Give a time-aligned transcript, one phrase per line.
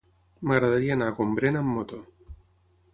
[0.51, 2.05] M'agradaria anar a Gombrèn amb moto.